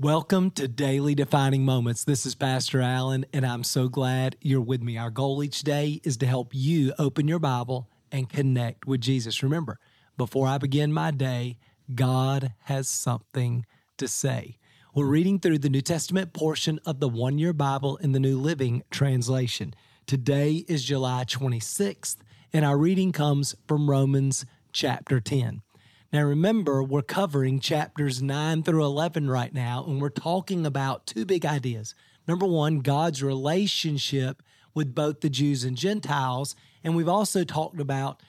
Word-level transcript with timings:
Welcome 0.00 0.50
to 0.52 0.66
Daily 0.66 1.14
Defining 1.14 1.64
Moments. 1.64 2.02
This 2.02 2.26
is 2.26 2.34
Pastor 2.34 2.80
Allen, 2.80 3.24
and 3.32 3.46
I'm 3.46 3.62
so 3.62 3.86
glad 3.86 4.34
you're 4.40 4.60
with 4.60 4.82
me. 4.82 4.98
Our 4.98 5.08
goal 5.08 5.40
each 5.40 5.62
day 5.62 6.00
is 6.02 6.16
to 6.16 6.26
help 6.26 6.48
you 6.52 6.92
open 6.98 7.28
your 7.28 7.38
Bible 7.38 7.88
and 8.10 8.28
connect 8.28 8.88
with 8.88 9.00
Jesus. 9.00 9.40
Remember, 9.40 9.78
before 10.16 10.48
I 10.48 10.58
begin 10.58 10.92
my 10.92 11.12
day, 11.12 11.58
God 11.94 12.54
has 12.64 12.88
something 12.88 13.64
to 13.98 14.08
say. 14.08 14.58
We're 14.96 15.06
reading 15.06 15.38
through 15.38 15.58
the 15.58 15.70
New 15.70 15.80
Testament 15.80 16.32
portion 16.32 16.80
of 16.84 16.98
the 16.98 17.08
one 17.08 17.38
year 17.38 17.52
Bible 17.52 17.96
in 17.98 18.10
the 18.10 18.20
New 18.20 18.36
Living 18.36 18.82
Translation. 18.90 19.74
Today 20.08 20.64
is 20.66 20.84
July 20.84 21.24
26th, 21.24 22.16
and 22.52 22.64
our 22.64 22.76
reading 22.76 23.12
comes 23.12 23.54
from 23.68 23.88
Romans 23.88 24.44
chapter 24.72 25.20
10. 25.20 25.62
Now, 26.14 26.22
remember, 26.22 26.80
we're 26.80 27.02
covering 27.02 27.58
chapters 27.58 28.22
9 28.22 28.62
through 28.62 28.84
11 28.84 29.28
right 29.28 29.52
now, 29.52 29.84
and 29.84 30.00
we're 30.00 30.10
talking 30.10 30.64
about 30.64 31.08
two 31.08 31.24
big 31.24 31.44
ideas. 31.44 31.96
Number 32.28 32.46
one, 32.46 32.82
God's 32.82 33.20
relationship 33.20 34.40
with 34.74 34.94
both 34.94 35.22
the 35.22 35.28
Jews 35.28 35.64
and 35.64 35.76
Gentiles. 35.76 36.54
And 36.84 36.94
we've 36.94 37.08
also 37.08 37.42
talked 37.42 37.80
about 37.80 38.22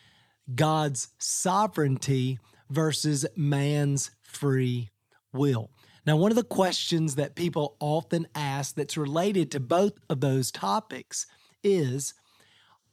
God's 0.56 1.10
sovereignty 1.20 2.40
versus 2.72 3.24
man's 3.36 4.10
free 4.24 4.90
will. 5.32 5.70
Now, 6.08 6.18
one 6.18 6.32
of 6.32 6.38
the 6.38 6.44
questions 6.44 7.14
that 7.14 7.36
people 7.36 7.78
often 7.80 8.28
ask 8.34 8.74
that's 8.74 8.98
related 8.98 9.52
to 9.52 9.60
both 9.60 9.94
of 10.10 10.22
those 10.22 10.50
topics 10.50 11.28
is 11.64 12.16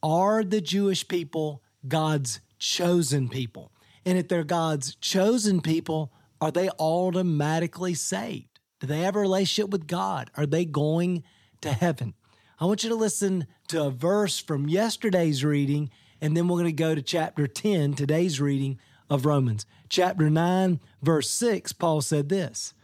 Are 0.03 0.45
the 0.45 0.61
Jewish 0.61 1.09
people 1.09 1.63
God's 1.89 2.41
chosen 2.59 3.31
people? 3.31 3.72
And 4.05 4.19
if 4.19 4.29
they're 4.29 4.45
God's 4.45 4.95
chosen 4.97 5.61
people, 5.61 6.13
are 6.41 6.51
they 6.51 6.69
automatically 6.79 7.95
saved? 7.95 8.59
Do 8.81 8.87
they 8.87 9.01
have 9.01 9.15
a 9.15 9.21
relationship 9.21 9.71
with 9.71 9.87
God? 9.87 10.31
Are 10.37 10.47
they 10.47 10.65
going 10.65 11.23
to 11.61 11.73
heaven? 11.73 12.15
I 12.59 12.65
want 12.65 12.83
you 12.83 12.89
to 12.91 12.97
listen 12.97 13.47
to 13.69 13.85
a 13.85 13.91
verse 13.91 14.39
from 14.39 14.69
yesterday's 14.69 15.45
reading, 15.45 15.91
and 16.21 16.37
then 16.37 16.49
we're 16.49 16.57
going 16.57 16.65
to 16.67 16.73
go 16.73 16.95
to 16.95 17.03
chapter 17.03 17.47
10, 17.47 17.95
today's 17.95 18.41
reading 18.41 18.79
of 19.09 19.25
Romans. 19.25 19.67
Chapter 19.89 20.31
9, 20.31 20.81
verse 21.01 21.31
6, 21.31 21.73
Paul 21.75 22.01
said 22.01 22.29
this. 22.29 22.75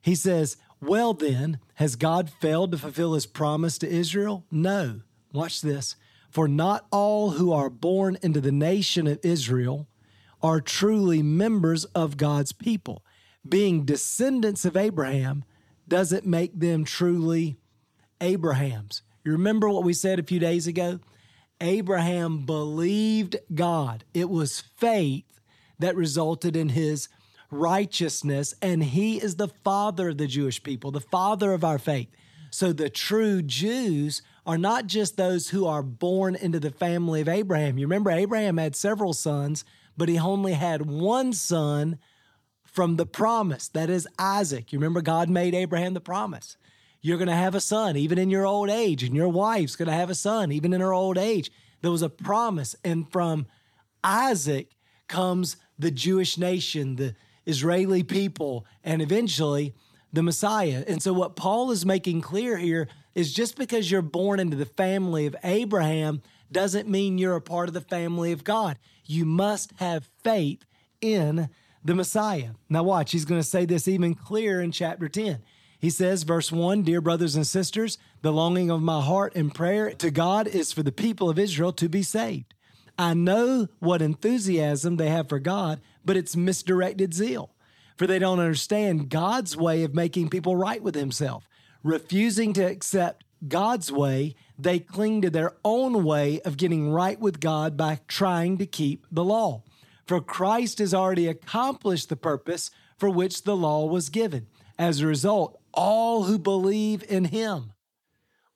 He 0.00 0.14
says, 0.14 0.56
Well, 0.80 1.14
then, 1.14 1.58
has 1.74 1.96
God 1.96 2.30
failed 2.30 2.72
to 2.72 2.78
fulfill 2.78 3.14
his 3.14 3.26
promise 3.26 3.78
to 3.78 3.88
Israel? 3.88 4.44
No. 4.50 5.02
Watch 5.32 5.60
this. 5.60 5.96
For 6.30 6.48
not 6.48 6.86
all 6.90 7.32
who 7.32 7.52
are 7.52 7.70
born 7.70 8.18
into 8.22 8.40
the 8.40 8.52
nation 8.52 9.06
of 9.06 9.20
Israel 9.22 9.86
are 10.46 10.60
truly 10.60 11.24
members 11.24 11.84
of 11.86 12.16
God's 12.16 12.52
people. 12.52 13.04
Being 13.46 13.84
descendants 13.84 14.64
of 14.64 14.76
Abraham 14.76 15.42
doesn't 15.88 16.24
make 16.24 16.56
them 16.58 16.84
truly 16.84 17.56
Abraham's. 18.20 19.02
You 19.24 19.32
remember 19.32 19.68
what 19.68 19.82
we 19.82 19.92
said 19.92 20.20
a 20.20 20.22
few 20.22 20.38
days 20.38 20.68
ago? 20.68 21.00
Abraham 21.60 22.46
believed 22.46 23.34
God. 23.52 24.04
It 24.14 24.30
was 24.30 24.60
faith 24.60 25.40
that 25.80 25.96
resulted 25.96 26.54
in 26.54 26.68
his 26.68 27.08
righteousness, 27.50 28.54
and 28.62 28.84
he 28.84 29.16
is 29.16 29.34
the 29.34 29.48
father 29.48 30.10
of 30.10 30.18
the 30.18 30.28
Jewish 30.28 30.62
people, 30.62 30.92
the 30.92 31.00
father 31.00 31.54
of 31.54 31.64
our 31.64 31.80
faith. 31.80 32.08
So 32.52 32.72
the 32.72 32.88
true 32.88 33.42
Jews 33.42 34.22
are 34.46 34.58
not 34.58 34.86
just 34.86 35.16
those 35.16 35.48
who 35.48 35.66
are 35.66 35.82
born 35.82 36.36
into 36.36 36.60
the 36.60 36.70
family 36.70 37.20
of 37.20 37.28
Abraham. 37.28 37.78
You 37.78 37.86
remember, 37.86 38.12
Abraham 38.12 38.58
had 38.58 38.76
several 38.76 39.12
sons, 39.12 39.64
but 39.96 40.08
he 40.08 40.18
only 40.18 40.52
had 40.52 40.86
one 40.86 41.32
son 41.32 41.98
from 42.64 42.96
the 42.96 43.06
promise 43.06 43.68
that 43.68 43.88
is 43.88 44.06
Isaac. 44.18 44.72
You 44.72 44.78
remember, 44.78 45.00
God 45.00 45.30
made 45.30 45.54
Abraham 45.54 45.94
the 45.94 46.00
promise. 46.00 46.56
You're 47.00 47.18
going 47.18 47.28
to 47.28 47.34
have 47.34 47.54
a 47.54 47.60
son 47.60 47.96
even 47.96 48.18
in 48.18 48.30
your 48.30 48.46
old 48.46 48.68
age, 48.68 49.02
and 49.02 49.14
your 49.14 49.28
wife's 49.28 49.76
going 49.76 49.88
to 49.88 49.94
have 49.94 50.10
a 50.10 50.14
son 50.14 50.52
even 50.52 50.72
in 50.72 50.80
her 50.80 50.92
old 50.92 51.16
age. 51.16 51.50
There 51.80 51.90
was 51.90 52.02
a 52.02 52.10
promise. 52.10 52.74
And 52.84 53.10
from 53.10 53.46
Isaac 54.02 54.70
comes 55.08 55.56
the 55.78 55.90
Jewish 55.90 56.36
nation, 56.36 56.96
the 56.96 57.14
Israeli 57.46 58.02
people, 58.02 58.66
and 58.82 59.00
eventually 59.00 59.74
the 60.12 60.22
Messiah. 60.22 60.84
And 60.86 61.02
so, 61.02 61.12
what 61.12 61.36
Paul 61.36 61.70
is 61.70 61.86
making 61.86 62.22
clear 62.22 62.56
here 62.56 62.88
is 63.14 63.32
just 63.32 63.56
because 63.56 63.90
you're 63.90 64.02
born 64.02 64.40
into 64.40 64.56
the 64.56 64.66
family 64.66 65.26
of 65.26 65.36
Abraham 65.44 66.22
doesn't 66.50 66.88
mean 66.88 67.18
you're 67.18 67.36
a 67.36 67.40
part 67.40 67.68
of 67.68 67.74
the 67.74 67.80
family 67.80 68.32
of 68.32 68.44
God. 68.44 68.78
You 69.04 69.24
must 69.24 69.72
have 69.76 70.10
faith 70.22 70.64
in 71.00 71.48
the 71.84 71.94
Messiah. 71.94 72.50
Now, 72.68 72.82
watch, 72.82 73.12
he's 73.12 73.24
going 73.24 73.40
to 73.40 73.46
say 73.46 73.64
this 73.64 73.88
even 73.88 74.14
clearer 74.14 74.60
in 74.60 74.72
chapter 74.72 75.08
10. 75.08 75.42
He 75.78 75.90
says, 75.90 76.22
verse 76.22 76.50
1 76.50 76.82
Dear 76.82 77.00
brothers 77.00 77.36
and 77.36 77.46
sisters, 77.46 77.98
the 78.22 78.32
longing 78.32 78.70
of 78.70 78.82
my 78.82 79.00
heart 79.00 79.34
and 79.36 79.54
prayer 79.54 79.90
to 79.90 80.10
God 80.10 80.48
is 80.48 80.72
for 80.72 80.82
the 80.82 80.92
people 80.92 81.28
of 81.28 81.38
Israel 81.38 81.72
to 81.74 81.88
be 81.88 82.02
saved. 82.02 82.54
I 82.98 83.14
know 83.14 83.68
what 83.78 84.02
enthusiasm 84.02 84.96
they 84.96 85.10
have 85.10 85.28
for 85.28 85.38
God, 85.38 85.80
but 86.04 86.16
it's 86.16 86.34
misdirected 86.34 87.12
zeal. 87.12 87.50
For 87.96 88.06
they 88.06 88.18
don't 88.18 88.40
understand 88.40 89.10
God's 89.10 89.56
way 89.56 89.82
of 89.84 89.94
making 89.94 90.28
people 90.28 90.56
right 90.56 90.82
with 90.82 90.94
Himself. 90.94 91.48
Refusing 91.82 92.52
to 92.54 92.62
accept 92.62 93.24
God's 93.46 93.92
way, 93.92 94.34
they 94.58 94.78
cling 94.78 95.22
to 95.22 95.30
their 95.30 95.52
own 95.64 96.04
way 96.04 96.40
of 96.40 96.56
getting 96.56 96.90
right 96.90 97.18
with 97.18 97.40
God 97.40 97.76
by 97.76 98.00
trying 98.08 98.58
to 98.58 98.66
keep 98.66 99.06
the 99.10 99.24
law. 99.24 99.62
For 100.06 100.20
Christ 100.20 100.78
has 100.78 100.94
already 100.94 101.26
accomplished 101.26 102.08
the 102.08 102.16
purpose 102.16 102.70
for 102.98 103.10
which 103.10 103.42
the 103.42 103.56
law 103.56 103.86
was 103.86 104.08
given. 104.08 104.46
As 104.78 105.00
a 105.00 105.06
result, 105.06 105.60
all 105.74 106.24
who 106.24 106.38
believe 106.38 107.04
in 107.08 107.26
him, 107.26 107.72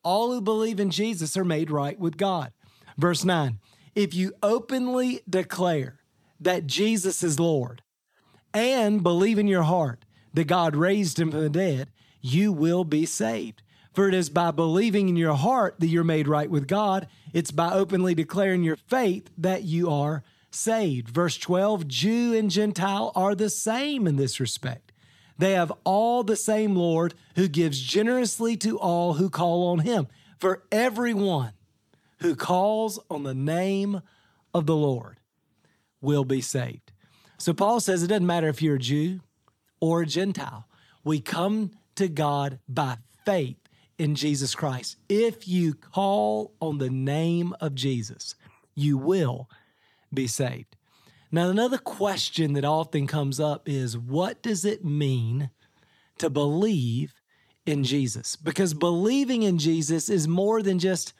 all 0.03 0.33
who 0.33 0.41
believe 0.41 0.81
in 0.81 0.91
Jesus 0.91 1.37
are 1.37 1.44
made 1.44 1.71
right 1.71 1.99
with 1.99 2.17
God. 2.17 2.53
Verse 2.97 3.25
9 3.25 3.59
If 3.94 4.15
you 4.15 4.32
openly 4.43 5.21
declare 5.28 5.99
that 6.41 6.67
Jesus 6.67 7.22
is 7.22 7.38
Lord 7.38 7.82
and 8.55 9.03
believe 9.03 9.38
in 9.38 9.47
your 9.47 9.62
heart 9.62 10.05
that 10.32 10.47
God 10.47 10.77
raised 10.77 11.19
him 11.19 11.31
from 11.31 11.41
the 11.41 11.50
dead, 11.50 11.91
you 12.21 12.53
will 12.53 12.84
be 12.84 13.05
saved. 13.05 13.62
For 13.92 14.08
it 14.08 14.14
is 14.14 14.30
by 14.30 14.50
believing 14.52 15.08
in 15.08 15.16
your 15.16 15.34
heart 15.34 15.76
that 15.78 15.88
you're 15.88 16.04
made 16.04 16.28
right 16.28 16.50
with 16.50 16.68
God. 16.68 17.08
It's 17.32 17.50
by 17.50 17.72
openly 17.72 18.14
declaring 18.14 18.62
your 18.62 18.76
faith 18.76 19.30
that 19.36 19.64
you 19.64 19.90
are 19.90 20.22
saved. 20.50 21.08
Verse 21.08 21.36
12 21.36 21.88
Jew 21.88 22.34
and 22.34 22.50
Gentile 22.50 23.12
are 23.14 23.34
the 23.34 23.50
same 23.50 24.06
in 24.06 24.16
this 24.16 24.38
respect. 24.38 24.92
They 25.38 25.52
have 25.52 25.72
all 25.84 26.22
the 26.22 26.36
same 26.36 26.76
Lord 26.76 27.14
who 27.34 27.48
gives 27.48 27.80
generously 27.80 28.56
to 28.58 28.78
all 28.78 29.14
who 29.14 29.30
call 29.30 29.68
on 29.68 29.80
him. 29.80 30.06
For 30.38 30.62
everyone 30.70 31.52
who 32.20 32.36
calls 32.36 32.98
on 33.10 33.22
the 33.22 33.34
name 33.34 34.02
of 34.52 34.66
the 34.66 34.76
Lord 34.76 35.18
will 36.00 36.24
be 36.24 36.40
saved. 36.40 36.92
So 37.38 37.54
Paul 37.54 37.80
says 37.80 38.02
it 38.02 38.08
doesn't 38.08 38.26
matter 38.26 38.48
if 38.48 38.60
you're 38.60 38.76
a 38.76 38.80
Jew 38.80 39.20
or 39.80 40.02
a 40.02 40.06
Gentile. 40.06 40.66
We 41.04 41.20
come 41.20 41.70
to 41.94 42.08
God 42.08 42.58
by 42.68 42.98
faith 43.24 43.59
in 44.00 44.15
Jesus 44.15 44.55
Christ. 44.55 44.97
If 45.11 45.47
you 45.47 45.75
call 45.75 46.55
on 46.59 46.78
the 46.78 46.88
name 46.88 47.55
of 47.61 47.75
Jesus, 47.75 48.34
you 48.75 48.97
will 48.97 49.50
be 50.12 50.27
saved. 50.27 50.75
Now, 51.31 51.50
another 51.50 51.77
question 51.77 52.55
that 52.55 52.65
often 52.65 53.06
comes 53.06 53.38
up 53.38 53.69
is 53.69 53.99
what 53.99 54.43
does 54.43 54.65
it 54.65 54.87
mean 54.87 55.50
to 56.16 56.31
believe 56.31 57.12
in 57.66 57.84
Jesus? 57.84 58.37
Because 58.37 58.72
believing 58.72 59.43
in 59.43 59.59
Jesus 59.59 60.09
is 60.09 60.27
more 60.27 60.62
than 60.62 60.78
just 60.78 61.12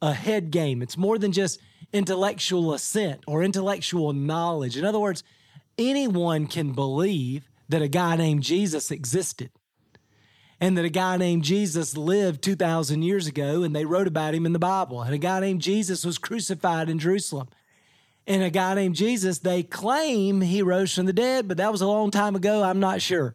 a 0.00 0.14
head 0.14 0.52
game, 0.52 0.82
it's 0.82 0.96
more 0.96 1.18
than 1.18 1.32
just 1.32 1.60
intellectual 1.92 2.72
assent 2.72 3.24
or 3.26 3.42
intellectual 3.42 4.12
knowledge. 4.12 4.76
In 4.76 4.84
other 4.84 5.00
words, 5.00 5.24
anyone 5.76 6.46
can 6.46 6.74
believe 6.74 7.50
that 7.68 7.82
a 7.82 7.88
guy 7.88 8.14
named 8.14 8.44
Jesus 8.44 8.92
existed 8.92 9.50
and 10.60 10.76
that 10.76 10.84
a 10.84 10.90
guy 10.90 11.16
named 11.16 11.42
Jesus 11.42 11.96
lived 11.96 12.42
2,000 12.42 13.02
years 13.02 13.26
ago 13.26 13.62
and 13.62 13.74
they 13.74 13.86
wrote 13.86 14.06
about 14.06 14.34
him 14.34 14.44
in 14.44 14.52
the 14.52 14.58
Bible. 14.58 15.00
And 15.00 15.14
a 15.14 15.18
guy 15.18 15.40
named 15.40 15.62
Jesus 15.62 16.04
was 16.04 16.18
crucified 16.18 16.90
in 16.90 16.98
Jerusalem. 16.98 17.48
And 18.26 18.42
a 18.42 18.50
guy 18.50 18.74
named 18.74 18.94
Jesus, 18.94 19.38
they 19.38 19.62
claim 19.62 20.42
he 20.42 20.60
rose 20.62 20.94
from 20.94 21.06
the 21.06 21.12
dead, 21.14 21.48
but 21.48 21.56
that 21.56 21.72
was 21.72 21.80
a 21.80 21.86
long 21.86 22.10
time 22.10 22.36
ago. 22.36 22.62
I'm 22.62 22.78
not 22.78 23.00
sure. 23.00 23.34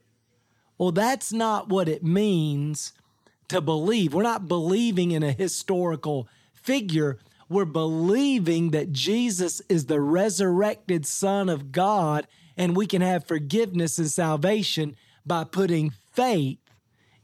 Well, 0.77 0.91
that's 0.91 1.33
not 1.33 1.67
what 1.67 1.89
it 1.89 2.03
means 2.03 2.93
to 3.47 3.59
believe. 3.59 4.13
We're 4.13 4.23
not 4.23 4.47
believing 4.47 5.11
in 5.11 5.23
a 5.23 5.31
historical 5.31 6.27
figure. 6.53 7.17
We're 7.49 7.65
believing 7.65 8.71
that 8.71 8.91
Jesus 8.91 9.61
is 9.67 9.87
the 9.87 9.99
resurrected 9.99 11.05
Son 11.07 11.49
of 11.49 11.71
God 11.71 12.27
and 12.55 12.75
we 12.75 12.85
can 12.85 13.01
have 13.01 13.27
forgiveness 13.27 13.97
and 13.97 14.09
salvation 14.09 14.95
by 15.25 15.43
putting 15.43 15.91
faith 16.13 16.59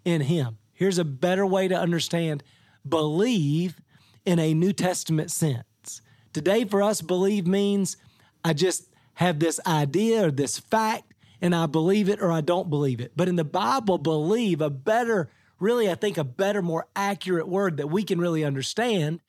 in 0.06 0.22
Him. 0.22 0.58
Here's 0.74 0.98
a 0.98 1.06
better 1.06 1.46
way 1.46 1.68
to 1.68 1.76
understand 1.76 2.44
believe 2.88 3.80
in 4.26 4.40
a 4.40 4.54
New 4.54 4.74
Testament 4.74 5.32
sense. 5.32 6.02
Today, 6.34 6.66
for 6.66 6.82
us, 6.82 7.02
believe 7.02 7.46
means 7.46 7.98
I 8.44 8.54
just 8.54 8.90
have 9.16 9.40
this 9.40 9.60
idea 9.68 10.28
or 10.28 10.32
this 10.32 10.58
fact, 10.58 11.14
and 11.42 11.54
I 11.54 11.66
believe 11.66 12.10
it 12.10 12.22
or 12.22 12.32
I 12.32 12.42
don't 12.42 12.70
believe 12.70 13.00
it. 13.00 13.12
But 13.16 13.28
in 13.28 13.36
the 13.36 13.44
Bible, 13.44 13.98
believe, 13.98 14.62
a 14.62 14.70
better, 14.70 15.30
really, 15.60 15.90
I 15.90 15.96
think 15.96 16.18
a 16.18 16.24
better, 16.24 16.62
more 16.62 16.88
accurate 16.96 17.48
word 17.48 17.78
that 17.78 17.90
we 17.90 18.04
can 18.04 18.20
really 18.20 18.44
understand 18.44 19.20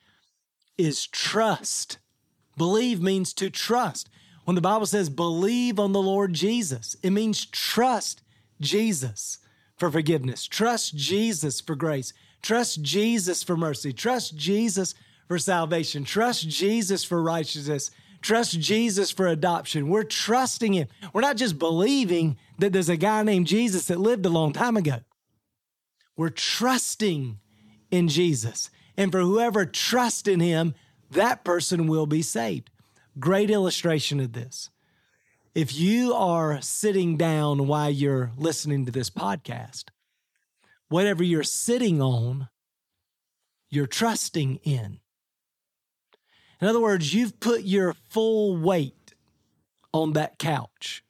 is 0.79 1.07
trust. 1.07 1.99
Believe 2.57 3.03
means 3.03 3.33
to 3.35 3.51
trust. 3.51 4.09
When 4.45 4.55
the 4.55 4.61
Bible 4.61 4.87
says 4.87 5.09
believe 5.09 5.79
on 5.79 5.93
the 5.93 6.03
Lord 6.03 6.33
Jesus, 6.33 6.97
it 7.03 7.11
means 7.11 7.45
trust 7.47 8.23
Jesus 8.61 9.39
for 9.83 9.91
forgiveness, 9.91 10.47
trust 10.47 10.95
Jesus 10.95 11.61
for 11.61 11.75
grace, 11.75 12.13
trust 12.41 12.83
Jesus 12.83 13.43
for 13.43 13.57
mercy, 13.57 13.93
trust 13.93 14.37
Jesus 14.37 14.95
for 15.27 15.41
salvation, 15.41 16.05
trust 16.05 16.49
Jesus 16.49 17.03
for 17.03 17.21
righteousness, 17.21 17.91
trust 18.21 18.61
Jesus 18.61 19.11
for 19.11 19.27
adoption. 19.27 19.89
We're 19.89 20.05
trusting 20.05 20.75
Him. 20.75 20.87
We're 21.13 21.23
not 21.23 21.37
just 21.37 21.59
believing 21.59 22.37
that 22.61 22.73
there's 22.73 22.89
a 22.89 22.97
guy 22.97 23.25
named 23.25 23.49
Jesus 23.49 23.87
that 23.87 23.99
lived 23.99 24.25
a 24.25 24.29
long 24.29 24.53
time 24.53 24.77
ago. 24.77 25.01
We're 26.17 26.31
trusting 26.31 27.41
in 27.91 28.07
Jesus. 28.07 28.71
And 28.97 29.11
for 29.11 29.19
whoever 29.19 29.67
trusts 29.67 30.29
in 30.29 30.39
Him, 30.39 30.77
that 31.11 31.43
person 31.43 31.89
will 31.89 32.07
be 32.07 32.23
saved. 32.23 32.71
Great 33.19 33.51
illustration 33.51 34.21
of 34.21 34.33
this. 34.33 34.71
If 35.55 35.75
you 35.75 36.15
are 36.15 36.63
sitting 36.63 37.19
down 37.19 37.67
while 37.67 37.91
you're 37.91 38.33
listening 38.39 38.87
to 38.87 38.93
this 38.93 39.11
podcast, 39.11 39.91
whatever 40.89 41.23
you're 41.23 41.43
sitting 41.43 42.01
on, 42.01 42.49
you're 43.69 43.87
trusting 43.87 44.61
in. 44.63 45.01
In 46.59 46.69
other 46.69 46.81
words, 46.81 47.13
you've 47.13 47.39
put 47.39 47.65
your 47.65 47.93
full 47.93 48.57
weight 48.57 49.13
on 49.93 50.15
that 50.15 50.39
couch 50.39 51.05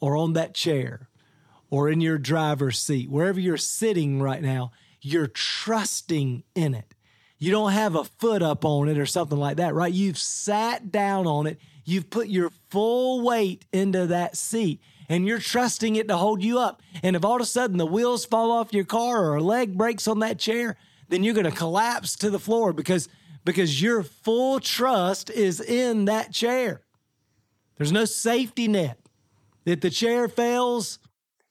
or 0.00 0.18
on 0.18 0.34
that 0.34 0.52
chair 0.52 1.08
or 1.70 1.88
in 1.88 2.02
your 2.02 2.18
driver's 2.18 2.78
seat, 2.78 3.10
wherever 3.10 3.40
you're 3.40 3.56
sitting 3.56 4.20
right 4.20 4.42
now, 4.42 4.70
you're 5.00 5.26
trusting 5.26 6.44
in 6.54 6.74
it. 6.74 6.91
You 7.42 7.50
don't 7.50 7.72
have 7.72 7.96
a 7.96 8.04
foot 8.04 8.40
up 8.40 8.64
on 8.64 8.88
it 8.88 8.98
or 8.98 9.04
something 9.04 9.36
like 9.36 9.56
that, 9.56 9.74
right? 9.74 9.92
You've 9.92 10.16
sat 10.16 10.92
down 10.92 11.26
on 11.26 11.48
it. 11.48 11.58
You've 11.84 12.08
put 12.08 12.28
your 12.28 12.50
full 12.70 13.22
weight 13.22 13.64
into 13.72 14.06
that 14.06 14.36
seat 14.36 14.80
and 15.08 15.26
you're 15.26 15.40
trusting 15.40 15.96
it 15.96 16.06
to 16.06 16.16
hold 16.16 16.40
you 16.40 16.60
up. 16.60 16.82
And 17.02 17.16
if 17.16 17.24
all 17.24 17.34
of 17.34 17.40
a 17.40 17.44
sudden 17.44 17.78
the 17.78 17.84
wheels 17.84 18.24
fall 18.24 18.52
off 18.52 18.72
your 18.72 18.84
car 18.84 19.24
or 19.24 19.34
a 19.34 19.42
leg 19.42 19.76
breaks 19.76 20.06
on 20.06 20.20
that 20.20 20.38
chair, 20.38 20.76
then 21.08 21.24
you're 21.24 21.34
going 21.34 21.50
to 21.50 21.50
collapse 21.50 22.14
to 22.18 22.30
the 22.30 22.38
floor 22.38 22.72
because 22.72 23.08
because 23.44 23.82
your 23.82 24.04
full 24.04 24.60
trust 24.60 25.28
is 25.28 25.60
in 25.60 26.04
that 26.04 26.32
chair. 26.32 26.82
There's 27.76 27.90
no 27.90 28.04
safety 28.04 28.68
net. 28.68 29.00
If 29.64 29.80
the 29.80 29.90
chair 29.90 30.28
fails, 30.28 31.00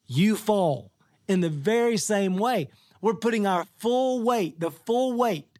you 0.08 0.38
fall. 0.38 0.94
In 1.28 1.42
the 1.42 1.50
very 1.50 1.98
same 1.98 2.38
way, 2.38 2.70
we're 3.02 3.16
putting 3.16 3.46
our 3.46 3.66
full 3.76 4.24
weight, 4.24 4.58
the 4.58 4.72
full 4.72 5.18
weight 5.18 5.51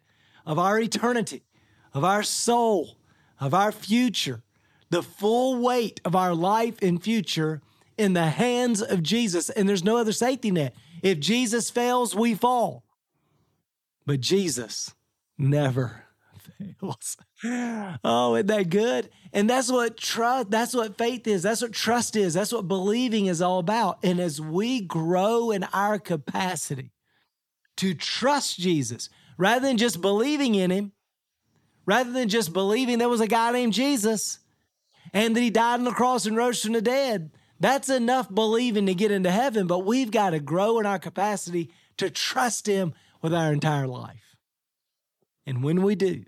of 0.46 0.60
our 0.60 0.80
eternity, 0.80 1.44
of 1.94 2.04
our 2.04 2.24
soul, 2.24 2.98
of 3.40 3.54
our 3.54 3.72
future, 3.72 4.44
the 4.90 5.04
full 5.04 5.62
weight 5.62 6.02
of 6.04 6.16
our 6.16 6.36
life 6.36 6.78
and 6.82 7.02
future 7.02 7.62
in 7.98 8.14
the 8.14 8.28
hands 8.28 8.82
of 8.82 9.04
Jesus. 9.04 9.50
And 9.50 9.68
there's 9.68 9.84
no 9.84 9.98
other 9.98 10.12
safety 10.12 10.52
net. 10.52 10.76
If 11.02 11.20
Jesus 11.20 11.70
fails, 11.70 12.16
we 12.16 12.36
fall. 12.36 12.84
But 14.06 14.20
Jesus 14.20 14.94
never 15.38 16.06
fails. 16.58 17.18
Oh, 18.04 18.36
isn't 18.36 18.48
that 18.48 18.70
good? 18.70 19.10
And 19.34 19.50
that's 19.50 19.72
what 19.72 19.98
trust, 19.98 20.52
that's 20.52 20.74
what 20.74 20.98
faith 20.98 21.28
is. 21.28 21.44
That's 21.44 21.62
what 21.62 21.72
trust 21.72 22.16
is. 22.16 22.34
That's 22.34 22.52
what 22.52 22.68
believing 22.68 23.28
is 23.28 23.42
all 23.42 23.60
about. 23.60 24.00
And 24.04 24.20
as 24.20 24.42
we 24.42 24.82
grow 24.82 25.52
in 25.52 25.64
our 25.66 25.98
capacity 25.98 26.92
to 27.78 27.94
trust 27.94 28.60
Jesus, 28.60 29.10
rather 29.38 29.68
than 29.68 29.78
just 29.78 30.02
believing 30.02 30.56
in 30.56 30.72
him, 30.72 30.92
rather 31.86 32.12
than 32.12 32.30
just 32.30 32.54
believing 32.54 32.98
there 32.98 33.10
was 33.10 33.22
a 33.22 33.28
guy 33.28 33.52
named 33.52 33.74
Jesus 33.74 34.40
and 35.14 35.36
that 35.36 35.42
he 35.42 35.50
died 35.50 35.76
on 35.76 35.84
the 35.84 35.92
cross 35.92 36.26
and 36.26 36.38
rose 36.38 36.62
from 36.62 36.74
the 36.74 36.82
dead, 36.82 37.32
that's 37.60 37.90
enough 37.90 38.34
believing 38.34 38.86
to 38.88 38.94
get 38.94 39.12
into 39.12 39.32
heaven. 39.32 39.68
But 39.68 39.86
we've 39.86 40.12
got 40.12 40.32
to 40.32 40.40
grow 40.40 40.80
in 40.80 40.86
our 40.86 41.00
capacity 41.00 41.72
to 41.98 42.10
trust 42.10 42.68
him 42.68 42.94
with 43.22 43.34
our 43.34 43.54
entire 43.54 43.88
life. 43.88 44.36
And 45.46 45.64
when 45.64 45.82
we 45.82 45.96
do, 45.96 46.26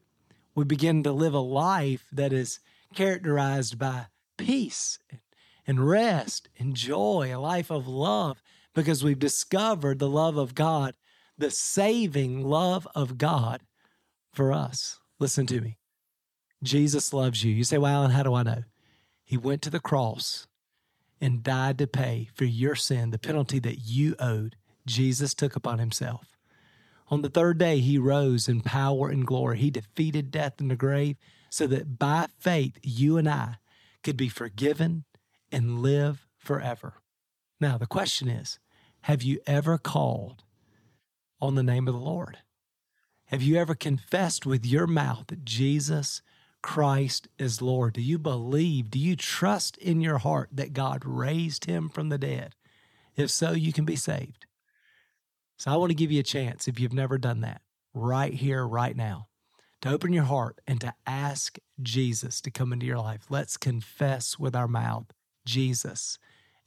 we 0.55 0.65
begin 0.65 1.03
to 1.03 1.11
live 1.11 1.33
a 1.33 1.39
life 1.39 2.05
that 2.11 2.33
is 2.33 2.59
characterized 2.93 3.79
by 3.79 4.07
peace 4.37 4.99
and 5.65 5.87
rest 5.87 6.49
and 6.59 6.75
joy, 6.75 7.31
a 7.33 7.39
life 7.39 7.71
of 7.71 7.87
love, 7.87 8.41
because 8.75 9.03
we've 9.03 9.19
discovered 9.19 9.99
the 9.99 10.09
love 10.09 10.37
of 10.37 10.55
God, 10.55 10.93
the 11.37 11.51
saving 11.51 12.43
love 12.43 12.87
of 12.95 13.17
God 13.17 13.61
for 14.33 14.51
us. 14.51 14.99
Listen 15.19 15.45
to 15.47 15.61
me. 15.61 15.77
Jesus 16.61 17.13
loves 17.13 17.43
you. 17.43 17.53
You 17.53 17.63
say, 17.63 17.77
well, 17.77 17.93
Allen, 17.93 18.11
how 18.11 18.23
do 18.23 18.33
I 18.33 18.43
know? 18.43 18.63
He 19.23 19.37
went 19.37 19.61
to 19.63 19.69
the 19.69 19.79
cross 19.79 20.47
and 21.19 21.43
died 21.43 21.77
to 21.77 21.87
pay 21.87 22.29
for 22.33 22.45
your 22.45 22.75
sin, 22.75 23.11
the 23.11 23.19
penalty 23.19 23.59
that 23.59 23.79
you 23.79 24.15
owed. 24.19 24.55
Jesus 24.85 25.33
took 25.33 25.55
upon 25.55 25.79
himself. 25.79 26.37
On 27.09 27.21
the 27.21 27.29
third 27.29 27.57
day, 27.57 27.79
he 27.79 27.97
rose 27.97 28.47
in 28.47 28.61
power 28.61 29.09
and 29.09 29.25
glory. 29.25 29.59
He 29.59 29.69
defeated 29.69 30.31
death 30.31 30.59
in 30.59 30.67
the 30.67 30.75
grave 30.75 31.17
so 31.49 31.67
that 31.67 31.99
by 31.99 32.27
faith, 32.39 32.77
you 32.81 33.17
and 33.17 33.29
I 33.29 33.57
could 34.03 34.17
be 34.17 34.29
forgiven 34.29 35.05
and 35.51 35.79
live 35.79 36.25
forever. 36.37 36.95
Now, 37.59 37.77
the 37.77 37.85
question 37.85 38.27
is 38.27 38.59
have 39.01 39.21
you 39.21 39.39
ever 39.45 39.77
called 39.77 40.43
on 41.43 41.55
the 41.55 41.61
name 41.63 41.89
of 41.89 41.93
the 41.93 41.99
Lord? 41.99 42.37
Have 43.25 43.41
you 43.41 43.57
ever 43.57 43.75
confessed 43.75 44.45
with 44.45 44.65
your 44.65 44.87
mouth 44.87 45.25
that 45.27 45.43
Jesus 45.43 46.21
Christ 46.61 47.27
is 47.37 47.61
Lord? 47.61 47.95
Do 47.95 48.01
you 48.01 48.17
believe? 48.17 48.89
Do 48.89 48.97
you 48.97 49.17
trust 49.17 49.77
in 49.77 49.99
your 49.99 50.19
heart 50.19 50.47
that 50.53 50.71
God 50.71 51.03
raised 51.03 51.65
him 51.65 51.89
from 51.89 52.07
the 52.07 52.17
dead? 52.17 52.55
If 53.17 53.29
so, 53.29 53.51
you 53.51 53.73
can 53.73 53.83
be 53.83 53.97
saved. 53.97 54.45
So 55.57 55.69
I 55.69 55.75
want 55.75 55.89
to 55.89 55.95
give 55.95 56.13
you 56.13 56.21
a 56.21 56.23
chance, 56.23 56.69
if 56.69 56.79
you've 56.79 56.93
never 56.93 57.17
done 57.17 57.41
that, 57.41 57.61
right 57.93 58.33
here, 58.33 58.65
right 58.65 58.95
now, 58.95 59.27
to 59.81 59.89
open 59.89 60.13
your 60.13 60.23
heart 60.23 60.61
and 60.65 60.79
to 60.79 60.93
ask 61.05 61.57
Jesus 61.81 62.39
to 62.39 62.51
come 62.51 62.71
into 62.71 62.85
your 62.85 62.99
life. 62.99 63.25
Let's 63.29 63.57
confess 63.57 64.39
with 64.39 64.55
our 64.55 64.69
mouth 64.69 65.07
Jesus 65.45 66.17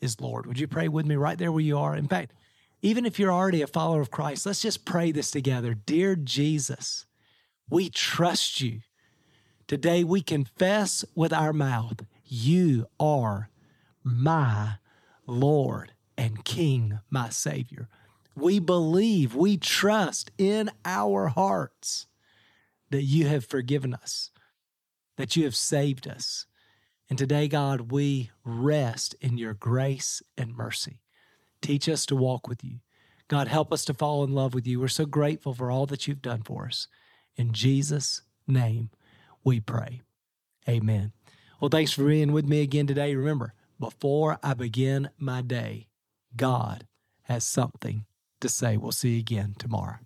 is 0.02 0.20
Lord. 0.20 0.46
Would 0.46 0.61
you 0.61 0.69
pray 0.69 0.88
with 0.88 1.06
me 1.06 1.17
right 1.17 1.38
there 1.38 1.50
where 1.50 1.62
you 1.62 1.78
are? 1.78 1.96
In 1.96 2.08
fact, 2.08 2.34
even 2.82 3.06
if 3.06 3.19
you're 3.19 3.32
already 3.32 3.62
a 3.62 3.67
follower 3.67 4.00
of 4.00 4.11
Christ, 4.11 4.46
let's 4.46 4.62
just 4.62 4.84
pray 4.84 5.12
this 5.12 5.30
together. 5.30 5.75
Dear 5.75 6.16
Jesus, 6.16 7.06
we 7.68 7.88
trust 7.88 8.61
you. 8.61 8.80
Today 9.66 10.04
we 10.04 10.21
confess 10.21 11.04
with 11.14 11.33
our 11.33 11.52
mouth, 11.52 12.04
You 12.25 12.87
are 13.00 13.50
my 14.04 14.75
Lord 15.26 15.92
and 16.16 16.45
King, 16.45 17.00
my 17.11 17.30
Savior. 17.30 17.88
We 18.37 18.59
believe, 18.59 19.35
we 19.35 19.56
trust 19.56 20.30
in 20.38 20.71
our 20.85 21.28
hearts 21.28 22.06
that 22.90 23.02
you 23.02 23.26
have 23.26 23.45
forgiven 23.45 23.95
us, 23.95 24.30
that 25.16 25.35
you 25.35 25.45
have 25.45 25.56
saved 25.56 26.06
us. 26.06 26.47
And 27.09 27.18
today, 27.18 27.49
God, 27.49 27.90
we 27.90 28.30
rest 28.45 29.14
in 29.21 29.38
your 29.38 29.54
grace 29.54 30.23
and 30.37 30.54
mercy. 30.54 31.00
Teach 31.62 31.88
us 31.88 32.06
to 32.06 32.16
walk 32.16 32.48
with 32.48 32.62
you. 32.62 32.80
God, 33.28 33.48
help 33.48 33.72
us 33.72 33.84
to 33.86 33.94
fall 33.94 34.22
in 34.22 34.32
love 34.32 34.54
with 34.54 34.66
you. 34.66 34.78
We're 34.78 34.88
so 34.88 35.04
grateful 35.04 35.52
for 35.52 35.70
all 35.70 35.86
that 35.86 36.06
you've 36.06 36.22
done 36.22 36.42
for 36.42 36.66
us. 36.66 36.86
In 37.36 37.52
Jesus' 37.52 38.22
name, 38.46 38.90
we 39.44 39.60
pray. 39.60 40.02
Amen. 40.68 41.12
Well, 41.60 41.68
thanks 41.68 41.92
for 41.92 42.04
being 42.04 42.32
with 42.32 42.46
me 42.46 42.62
again 42.62 42.86
today. 42.86 43.14
Remember, 43.14 43.54
before 43.80 44.38
I 44.42 44.54
begin 44.54 45.10
my 45.18 45.42
day, 45.42 45.88
God 46.36 46.86
has 47.22 47.44
something 47.44 48.04
to 48.40 48.48
say. 48.48 48.76
We'll 48.76 48.92
see 48.92 49.14
you 49.14 49.20
again 49.20 49.54
tomorrow. 49.58 50.05